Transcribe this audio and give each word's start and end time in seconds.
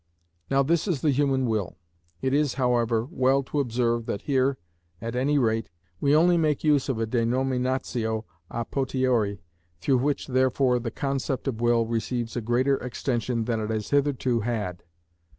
Now 0.49 0.63
this 0.63 0.87
is 0.87 1.01
the 1.01 1.11
human 1.11 1.45
will. 1.45 1.77
It 2.23 2.33
is, 2.33 2.55
however, 2.55 3.07
well 3.11 3.43
to 3.43 3.59
observe 3.59 4.07
that 4.07 4.23
here, 4.23 4.57
at 4.99 5.15
any 5.15 5.37
rate, 5.37 5.69
we 5.99 6.15
only 6.15 6.37
make 6.37 6.63
use 6.63 6.89
of 6.89 6.99
a 6.99 7.05
denominatio 7.05 8.23
a 8.49 8.65
potiori, 8.65 9.41
through 9.79 9.99
which, 9.99 10.25
therefore, 10.25 10.79
the 10.79 10.89
concept 10.89 11.47
of 11.47 11.61
will 11.61 11.85
receives 11.85 12.35
a 12.35 12.41
greater 12.41 12.77
extension 12.77 13.45
than 13.45 13.59
it 13.59 13.69
has 13.69 13.91
hitherto 13.91 14.39
had. 14.39 14.81